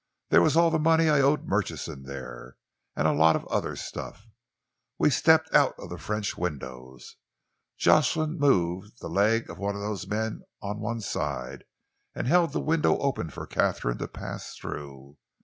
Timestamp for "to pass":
13.99-14.55